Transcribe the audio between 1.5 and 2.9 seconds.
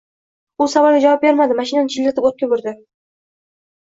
mashinani chiyillatib ortga burdi